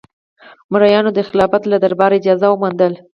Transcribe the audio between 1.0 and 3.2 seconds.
د خلافت له دربار اجازه وموندله.